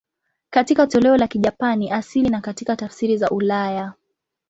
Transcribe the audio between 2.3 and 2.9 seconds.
katika